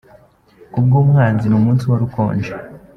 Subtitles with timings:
[0.71, 2.53] Ku bw’umwanzi, ni umunsi uhora ukonje.